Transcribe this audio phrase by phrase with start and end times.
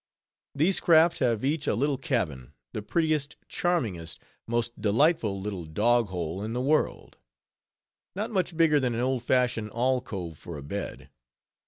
[0.55, 6.43] These craft have each a little cabin, the prettiest, charmingest, most delightful little dog hole
[6.43, 7.17] in the world;
[8.15, 11.11] not much bigger than an old fashioned alcove for a bed.